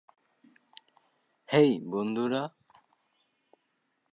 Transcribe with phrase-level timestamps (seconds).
[1.49, 2.43] হেই, বন্ধুরা!